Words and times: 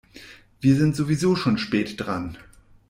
Wir 0.59 0.75
sind 0.77 0.95
sowieso 0.95 1.35
schon 1.35 1.59
spät 1.59 1.93
dran. 1.99 2.39